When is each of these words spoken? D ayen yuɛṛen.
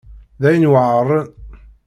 D 0.41 0.43
ayen 0.47 0.65
yuɛṛen. 0.67 1.27